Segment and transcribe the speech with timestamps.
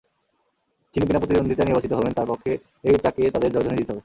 [0.93, 2.57] যিনি বিনা প্রতিদ্বন্দ্বিতায় নির্বাচিত হবেন, তাঁর পক্ষেই
[3.03, 3.99] তাঁকে তাঁদের জয়ধ্বনি দিতে হবে।